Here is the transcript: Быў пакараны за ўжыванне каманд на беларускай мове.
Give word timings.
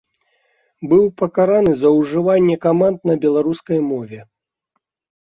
Быў 0.93 1.03
пакараны 1.21 1.73
за 1.81 1.91
ўжыванне 1.97 2.55
каманд 2.65 2.97
на 3.11 3.15
беларускай 3.27 3.79
мове. 3.91 4.19